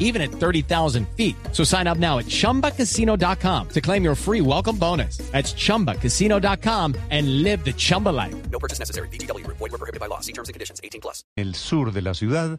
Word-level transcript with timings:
even 0.00 0.20
at 0.20 0.32
30,000 0.32 1.06
feet. 1.16 1.36
So 1.52 1.62
sign 1.62 1.86
up 1.86 1.98
now 1.98 2.18
at 2.18 2.26
chumbacasino.com 2.26 3.68
to 3.68 3.80
claim 3.80 4.02
your 4.02 4.16
free 4.16 4.40
welcome 4.40 4.76
bonus. 4.76 5.18
That's 5.30 5.54
chumbacasino.com 5.54 6.96
and 7.10 7.42
live 7.44 7.64
the 7.64 7.72
Chumba 7.72 8.08
life. 8.08 8.34
No 8.50 8.58
purchase 8.58 8.80
necessary. 8.80 9.08
BGW. 9.08 9.46
Void 9.46 9.60
were 9.60 9.78
prohibited 9.78 10.00
by 10.00 10.06
law. 10.06 10.20
See 10.20 10.32
terms 10.32 10.48
and 10.48 10.54
conditions. 10.54 10.80
18 10.82 11.00
plus. 11.00 11.24
el 11.36 11.54
sur 11.54 11.92
de 11.92 12.02
la 12.02 12.14
ciudad. 12.14 12.58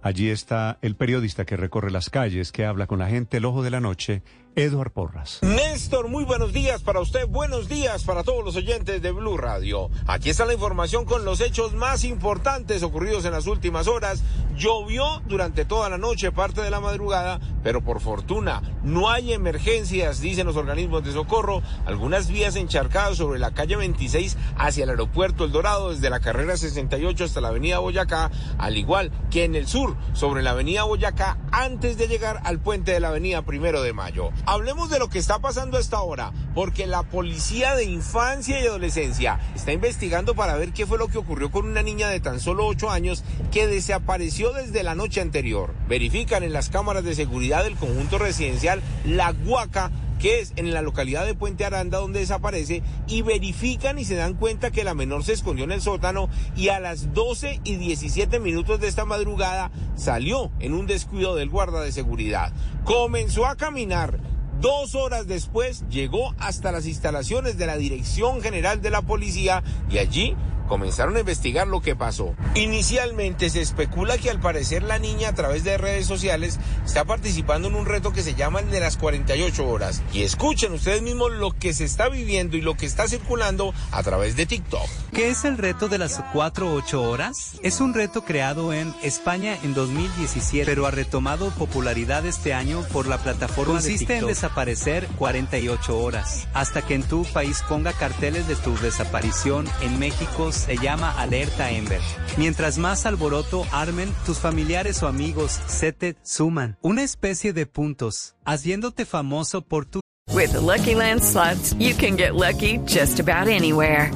Allí 0.00 0.30
está 0.30 0.78
el 0.80 0.94
periodista 0.94 1.44
que 1.44 1.56
recorre 1.56 1.90
las 1.90 2.08
calles, 2.08 2.52
que 2.52 2.64
habla 2.64 2.86
con 2.86 3.00
la 3.00 3.08
gente, 3.08 3.38
el 3.38 3.44
ojo 3.44 3.64
de 3.64 3.70
la 3.70 3.80
noche, 3.80 4.22
Eduard 4.58 4.90
Porras. 4.90 5.38
Néstor, 5.42 6.08
muy 6.08 6.24
buenos 6.24 6.52
días 6.52 6.82
para 6.82 6.98
usted, 6.98 7.28
buenos 7.28 7.68
días 7.68 8.02
para 8.02 8.24
todos 8.24 8.44
los 8.44 8.56
oyentes 8.56 9.00
de 9.00 9.12
Blue 9.12 9.36
Radio. 9.36 9.88
Aquí 10.08 10.30
está 10.30 10.46
la 10.46 10.54
información 10.54 11.04
con 11.04 11.24
los 11.24 11.40
hechos 11.40 11.74
más 11.74 12.02
importantes 12.02 12.82
ocurridos 12.82 13.24
en 13.24 13.30
las 13.30 13.46
últimas 13.46 13.86
horas. 13.86 14.24
Llovió 14.56 15.22
durante 15.28 15.64
toda 15.64 15.88
la 15.88 15.96
noche, 15.96 16.32
parte 16.32 16.60
de 16.60 16.70
la 16.70 16.80
madrugada, 16.80 17.38
pero 17.62 17.84
por 17.84 18.00
fortuna 18.00 18.60
no 18.82 19.08
hay 19.08 19.32
emergencias, 19.32 20.20
dicen 20.20 20.48
los 20.48 20.56
organismos 20.56 21.04
de 21.04 21.12
socorro. 21.12 21.62
Algunas 21.86 22.26
vías 22.26 22.56
encharcadas 22.56 23.18
sobre 23.18 23.38
la 23.38 23.52
calle 23.52 23.76
26 23.76 24.36
hacia 24.56 24.82
el 24.82 24.90
aeropuerto 24.90 25.44
El 25.44 25.52
Dorado, 25.52 25.92
desde 25.92 26.10
la 26.10 26.18
carrera 26.18 26.56
68 26.56 27.22
hasta 27.22 27.40
la 27.40 27.48
avenida 27.48 27.78
Boyacá, 27.78 28.32
al 28.58 28.76
igual 28.76 29.12
que 29.30 29.44
en 29.44 29.54
el 29.54 29.68
sur, 29.68 29.94
sobre 30.14 30.42
la 30.42 30.50
avenida 30.50 30.82
Boyacá, 30.82 31.38
antes 31.52 31.96
de 31.96 32.08
llegar 32.08 32.40
al 32.42 32.58
puente 32.58 32.90
de 32.90 32.98
la 32.98 33.10
avenida 33.10 33.42
Primero 33.42 33.82
de 33.82 33.92
Mayo. 33.92 34.30
Hablemos 34.50 34.88
de 34.88 34.98
lo 34.98 35.10
que 35.10 35.18
está 35.18 35.40
pasando 35.40 35.76
a 35.76 35.80
esta 35.80 36.00
hora, 36.00 36.32
porque 36.54 36.86
la 36.86 37.02
policía 37.02 37.74
de 37.74 37.84
infancia 37.84 38.58
y 38.58 38.66
adolescencia 38.66 39.38
está 39.54 39.72
investigando 39.72 40.34
para 40.34 40.56
ver 40.56 40.72
qué 40.72 40.86
fue 40.86 40.96
lo 40.96 41.08
que 41.08 41.18
ocurrió 41.18 41.50
con 41.50 41.66
una 41.66 41.82
niña 41.82 42.08
de 42.08 42.18
tan 42.18 42.40
solo 42.40 42.64
8 42.64 42.90
años 42.90 43.24
que 43.52 43.66
desapareció 43.66 44.54
desde 44.54 44.82
la 44.82 44.94
noche 44.94 45.20
anterior. 45.20 45.74
Verifican 45.86 46.44
en 46.44 46.54
las 46.54 46.70
cámaras 46.70 47.04
de 47.04 47.14
seguridad 47.14 47.62
del 47.62 47.76
conjunto 47.76 48.16
residencial 48.16 48.80
La 49.04 49.32
Guaca 49.32 49.90
que 50.18 50.40
es 50.40 50.52
en 50.56 50.72
la 50.72 50.82
localidad 50.82 51.26
de 51.26 51.34
Puente 51.34 51.64
Aranda 51.64 51.98
donde 51.98 52.18
desaparece, 52.18 52.82
y 53.06 53.22
verifican 53.22 54.00
y 54.00 54.04
se 54.04 54.16
dan 54.16 54.34
cuenta 54.34 54.72
que 54.72 54.82
la 54.82 54.94
menor 54.94 55.22
se 55.22 55.32
escondió 55.32 55.64
en 55.64 55.70
el 55.70 55.80
sótano 55.80 56.28
y 56.56 56.70
a 56.70 56.80
las 56.80 57.14
12 57.14 57.60
y 57.62 57.76
17 57.76 58.40
minutos 58.40 58.80
de 58.80 58.88
esta 58.88 59.04
madrugada 59.04 59.70
salió 59.94 60.50
en 60.58 60.72
un 60.72 60.86
descuido 60.86 61.36
del 61.36 61.50
guarda 61.50 61.82
de 61.82 61.92
seguridad. 61.92 62.52
Comenzó 62.84 63.46
a 63.46 63.54
caminar. 63.54 64.18
Dos 64.60 64.96
horas 64.96 65.28
después 65.28 65.84
llegó 65.88 66.34
hasta 66.38 66.72
las 66.72 66.86
instalaciones 66.86 67.58
de 67.58 67.66
la 67.66 67.76
Dirección 67.76 68.42
General 68.42 68.82
de 68.82 68.90
la 68.90 69.02
Policía 69.02 69.62
y 69.88 69.98
allí 69.98 70.34
comenzaron 70.68 71.16
a 71.16 71.20
investigar 71.20 71.66
lo 71.66 71.80
que 71.80 71.96
pasó. 71.96 72.34
Inicialmente 72.54 73.50
se 73.50 73.60
especula 73.60 74.18
que 74.18 74.30
al 74.30 74.40
parecer 74.40 74.82
la 74.82 74.98
niña 74.98 75.30
a 75.30 75.34
través 75.34 75.64
de 75.64 75.78
redes 75.78 76.06
sociales 76.06 76.58
está 76.84 77.04
participando 77.04 77.68
en 77.68 77.74
un 77.74 77.86
reto 77.86 78.12
que 78.12 78.22
se 78.22 78.34
llama 78.34 78.60
el 78.60 78.70
de 78.70 78.80
las 78.80 78.96
48 78.96 79.66
horas. 79.66 80.02
Y 80.12 80.22
escuchen 80.22 80.72
ustedes 80.72 81.02
mismos 81.02 81.32
lo 81.32 81.52
que 81.52 81.72
se 81.72 81.84
está 81.84 82.08
viviendo 82.08 82.56
y 82.56 82.60
lo 82.60 82.76
que 82.76 82.86
está 82.86 83.08
circulando 83.08 83.74
a 83.90 84.02
través 84.02 84.36
de 84.36 84.46
TikTok. 84.46 84.88
¿Qué 85.12 85.30
es 85.30 85.44
el 85.44 85.58
reto 85.58 85.88
de 85.88 85.98
las 85.98 86.22
4 86.32 86.72
8 86.74 87.02
horas? 87.02 87.58
Es 87.62 87.80
un 87.80 87.94
reto 87.94 88.22
creado 88.24 88.72
en 88.72 88.94
España 89.02 89.56
en 89.62 89.74
2017, 89.74 90.66
pero 90.66 90.86
ha 90.86 90.90
retomado 90.90 91.50
popularidad 91.50 92.26
este 92.26 92.54
año 92.54 92.82
por 92.92 93.06
la 93.06 93.18
plataforma 93.18 93.74
Consiste 93.74 94.12
de 94.14 94.18
en 94.20 94.26
desaparecer 94.26 95.06
48 95.18 95.98
horas, 95.98 96.46
hasta 96.54 96.82
que 96.82 96.94
en 96.94 97.02
tu 97.02 97.24
país 97.24 97.62
ponga 97.68 97.92
carteles 97.92 98.46
de 98.46 98.56
tu 98.56 98.76
desaparición. 98.78 99.66
En 99.80 99.98
México 99.98 100.50
se 100.58 100.76
llama 100.76 101.10
Alerta 101.10 101.70
Ember. 101.70 102.00
Mientras 102.36 102.78
más 102.78 103.06
alboroto 103.06 103.64
armen, 103.72 104.12
tus 104.26 104.38
familiares 104.38 105.02
o 105.02 105.08
amigos 105.08 105.60
se 105.66 105.92
te 105.92 106.16
suman. 106.22 106.76
Una 106.82 107.02
especie 107.02 107.52
de 107.52 107.66
puntos, 107.66 108.34
haciéndote 108.44 109.04
famoso 109.04 109.62
por 109.62 109.86
tu 109.86 110.00
With 110.34 110.52
the 110.52 110.60
Lucky 110.60 110.94
Land 110.94 111.22
slots, 111.22 111.74
you 111.78 111.94
can 111.94 112.16
get 112.16 112.34
lucky 112.34 112.78
just 112.86 113.18
about 113.18 113.48
anywhere. 113.48 114.12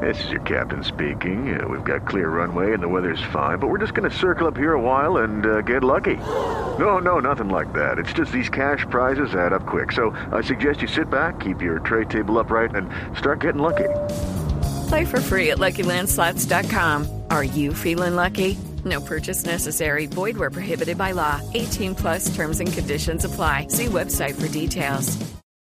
This 0.00 0.22
is 0.24 0.30
your 0.30 0.42
captain 0.42 0.84
speaking. 0.84 1.58
Uh, 1.58 1.66
we've 1.66 1.84
got 1.84 2.06
clear 2.06 2.28
runway 2.28 2.72
and 2.72 2.82
the 2.82 2.88
weather's 2.88 3.22
fine, 3.32 3.58
but 3.58 3.68
we're 3.68 3.78
just 3.78 3.94
going 3.94 4.08
to 4.08 4.16
circle 4.16 4.46
up 4.46 4.56
here 4.56 4.74
a 4.74 4.80
while 4.80 5.18
and 5.18 5.44
uh, 5.44 5.60
get 5.62 5.82
lucky. 5.82 6.16
No, 6.16 6.98
no, 6.98 7.18
nothing 7.18 7.48
like 7.48 7.72
that. 7.72 7.98
It's 7.98 8.12
just 8.12 8.30
these 8.30 8.48
cash 8.48 8.84
prizes 8.90 9.34
add 9.34 9.52
up 9.52 9.66
quick. 9.66 9.92
So 9.92 10.10
I 10.30 10.42
suggest 10.42 10.82
you 10.82 10.88
sit 10.88 11.10
back, 11.10 11.40
keep 11.40 11.62
your 11.62 11.80
tray 11.80 12.04
table 12.04 12.38
upright, 12.38 12.74
and 12.74 12.88
start 13.16 13.40
getting 13.40 13.62
lucky. 13.62 13.88
Play 14.88 15.04
for 15.04 15.20
free 15.20 15.50
at 15.50 15.58
LuckyLandSlots.com. 15.58 17.24
Are 17.30 17.44
you 17.44 17.74
feeling 17.74 18.16
lucky? 18.16 18.56
No 18.84 19.00
purchase 19.00 19.44
necessary. 19.44 20.06
Void 20.06 20.36
where 20.36 20.50
prohibited 20.50 20.96
by 20.96 21.12
law. 21.12 21.40
18 21.54 21.94
plus 21.94 22.34
terms 22.34 22.60
and 22.60 22.72
conditions 22.72 23.24
apply. 23.24 23.66
See 23.68 23.86
website 23.86 24.40
for 24.40 24.48
details. 24.48 25.18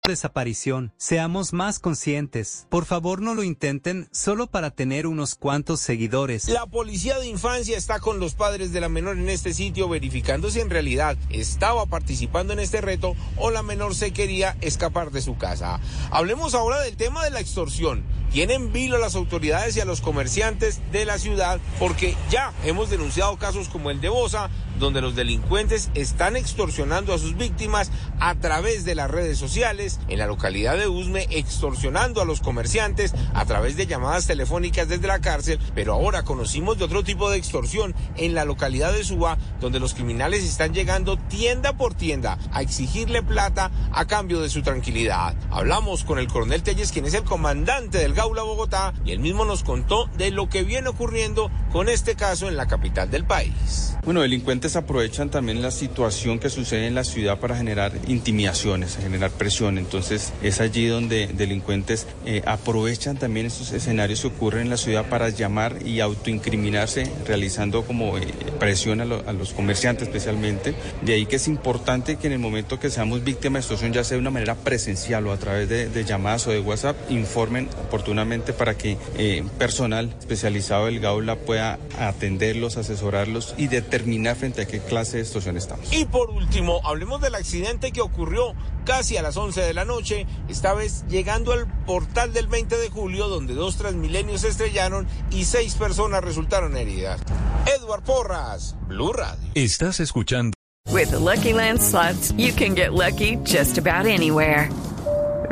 desaparición. 0.05 0.93
Seamos 0.97 1.53
más 1.53 1.79
conscientes. 1.79 2.67
Por 2.69 2.85
favor, 2.85 3.21
no 3.21 3.33
lo 3.33 3.43
intenten 3.43 4.07
solo 4.11 4.47
para 4.47 4.71
tener 4.71 5.07
unos 5.07 5.35
cuantos 5.35 5.81
seguidores. 5.81 6.47
La 6.47 6.65
policía 6.65 7.19
de 7.19 7.27
infancia 7.27 7.77
está 7.77 7.99
con 7.99 8.19
los 8.19 8.35
padres 8.35 8.71
de 8.71 8.81
la 8.81 8.89
menor 8.89 9.17
en 9.17 9.29
este 9.29 9.53
sitio 9.53 9.89
verificando 9.89 10.49
si 10.49 10.59
en 10.59 10.69
realidad 10.69 11.17
estaba 11.29 11.85
participando 11.85 12.53
en 12.53 12.59
este 12.59 12.81
reto 12.81 13.15
o 13.37 13.51
la 13.51 13.63
menor 13.63 13.95
se 13.95 14.11
quería 14.11 14.55
escapar 14.61 15.11
de 15.11 15.21
su 15.21 15.37
casa. 15.37 15.79
Hablemos 16.11 16.55
ahora 16.55 16.81
del 16.81 16.97
tema 16.97 17.23
de 17.23 17.31
la 17.31 17.39
extorsión. 17.39 18.03
Tienen 18.35 18.73
vilo 18.73 18.97
a 18.97 18.99
las 18.99 19.15
autoridades 19.15 19.77
y 19.77 19.79
a 19.79 19.85
los 19.85 20.01
comerciantes 20.01 20.81
de 20.91 21.05
la 21.05 21.19
ciudad 21.19 21.57
porque 21.79 22.17
ya 22.29 22.51
hemos 22.65 22.89
denunciado 22.89 23.37
casos 23.37 23.69
como 23.69 23.91
el 23.91 24.01
de 24.01 24.09
Bosa, 24.09 24.49
donde 24.79 25.01
los 25.01 25.15
delincuentes 25.15 25.89
están 25.93 26.35
extorsionando 26.35 27.13
a 27.13 27.17
sus 27.17 27.37
víctimas 27.37 27.91
a 28.19 28.35
través 28.35 28.85
de 28.85 28.95
las 28.95 29.09
redes 29.09 29.37
sociales, 29.37 29.99
en 30.07 30.19
la 30.19 30.27
localidad 30.27 30.77
de 30.77 30.87
Usme 30.87 31.27
extorsionando 31.29 32.21
a 32.21 32.25
los 32.25 32.41
comerciantes 32.41 33.13
a 33.33 33.45
través 33.45 33.75
de 33.77 33.87
llamadas 33.87 34.27
telefónicas 34.27 34.87
desde 34.87 35.07
la 35.07 35.19
cárcel, 35.19 35.59
pero 35.73 35.93
ahora 35.93 36.23
conocimos 36.23 36.77
de 36.77 36.85
otro 36.85 37.03
tipo 37.03 37.29
de 37.29 37.37
extorsión 37.37 37.95
en 38.17 38.33
la 38.33 38.45
localidad 38.45 38.93
de 38.93 39.03
Suba, 39.03 39.37
donde 39.59 39.79
los 39.79 39.93
criminales 39.93 40.43
están 40.43 40.73
llegando 40.73 41.17
tienda 41.17 41.73
por 41.73 41.93
tienda 41.93 42.37
a 42.51 42.61
exigirle 42.61 43.23
plata 43.23 43.71
a 43.91 44.05
cambio 44.05 44.41
de 44.41 44.49
su 44.49 44.61
tranquilidad. 44.61 45.35
Hablamos 45.51 46.03
con 46.03 46.19
el 46.19 46.27
coronel 46.27 46.63
Telles, 46.63 46.91
quien 46.91 47.05
es 47.05 47.13
el 47.13 47.23
comandante 47.23 47.97
del 47.97 48.13
Gaula 48.13 48.43
Bogotá, 48.43 48.93
y 49.05 49.11
él 49.11 49.19
mismo 49.19 49.45
nos 49.45 49.63
contó 49.63 50.07
de 50.17 50.31
lo 50.31 50.49
que 50.49 50.63
viene 50.63 50.89
ocurriendo 50.89 51.49
con 51.75 51.89
este 51.89 52.15
caso 52.15 52.47
en 52.47 52.55
la 52.55 52.67
capital 52.67 53.11
del 53.11 53.25
país. 53.25 53.97
Bueno, 54.05 54.21
delincuentes 54.21 54.77
aprovechan 54.77 55.29
también 55.29 55.61
la 55.61 55.71
situación 55.71 56.39
que 56.39 56.49
sucede 56.49 56.87
en 56.87 56.95
la 56.95 57.03
ciudad 57.03 57.37
para 57.39 57.57
generar 57.57 57.91
intimidaciones, 58.07 58.95
generar 58.95 59.29
presión. 59.31 59.77
Entonces 59.77 60.31
es 60.41 60.61
allí 60.61 60.87
donde 60.87 61.27
delincuentes 61.27 62.07
eh, 62.25 62.41
aprovechan 62.45 63.17
también 63.17 63.47
estos 63.47 63.73
escenarios 63.73 64.21
que 64.21 64.27
ocurren 64.27 64.61
en 64.61 64.69
la 64.69 64.77
ciudad 64.77 65.09
para 65.09 65.27
llamar 65.27 65.85
y 65.85 65.99
autoincriminarse, 65.99 67.11
realizando 67.27 67.83
como 67.83 68.17
eh, 68.17 68.25
presión 68.57 69.01
a, 69.01 69.05
lo- 69.05 69.27
a 69.27 69.33
los 69.33 69.51
comerciantes 69.51 70.07
especialmente. 70.07 70.75
De 71.01 71.15
ahí 71.15 71.25
que 71.25 71.35
es 71.35 71.47
importante 71.49 72.15
que 72.15 72.27
en 72.27 72.33
el 72.33 72.39
momento 72.39 72.79
que 72.79 72.89
seamos 72.89 73.21
víctimas 73.25 73.53
de 73.55 73.59
extorsión, 73.73 73.91
ya 73.91 74.05
sea 74.05 74.15
de 74.15 74.21
una 74.21 74.31
manera 74.31 74.55
presencial 74.55 75.27
o 75.27 75.33
a 75.33 75.37
través 75.37 75.67
de, 75.67 75.89
de 75.89 76.05
llamadas 76.05 76.47
o 76.47 76.51
de 76.51 76.61
WhatsApp, 76.61 76.95
informen 77.11 77.67
oportunamente 77.85 78.53
para 78.53 78.77
que 78.77 78.97
eh, 79.17 79.43
personal 79.57 80.15
especializado 80.19 80.85
del 80.85 81.01
Gaula 81.01 81.35
pueda 81.35 81.64
atenderlos, 81.99 82.77
asesorarlos 82.77 83.55
y 83.57 83.67
determinar 83.67 84.35
frente 84.35 84.61
a 84.61 84.67
qué 84.67 84.79
clase 84.79 85.17
de 85.17 85.23
extorsión 85.23 85.57
estamos. 85.57 85.91
Y 85.91 86.05
por 86.05 86.29
último, 86.29 86.81
hablemos 86.83 87.21
del 87.21 87.35
accidente 87.35 87.91
que 87.91 88.01
ocurrió 88.01 88.53
casi 88.85 89.17
a 89.17 89.21
las 89.21 89.37
11 89.37 89.61
de 89.61 89.73
la 89.73 89.85
noche, 89.85 90.25
esta 90.47 90.73
vez 90.73 91.05
llegando 91.07 91.51
al 91.51 91.67
portal 91.85 92.33
del 92.33 92.47
20 92.47 92.77
de 92.77 92.89
julio, 92.89 93.27
donde 93.27 93.53
dos 93.53 93.77
transmilenios 93.77 94.41
se 94.41 94.49
estrellaron 94.49 95.07
y 95.31 95.45
seis 95.45 95.75
personas 95.75 96.23
resultaron 96.23 96.77
heridas. 96.77 97.21
Edward 97.65 98.03
Porras, 98.03 98.75
Blue 98.87 99.13
Radio. 99.13 99.49
Estás 99.55 99.99
escuchando 99.99 100.53
With 100.91 101.09
the 101.11 101.19
Lucky 101.19 101.51
Land 101.51 101.81
slots, 101.81 102.31
you 102.37 102.53
can 102.53 102.75
get 102.75 102.93
lucky 102.93 103.37
just 103.43 103.77
about 103.77 104.05
anywhere. 104.05 104.69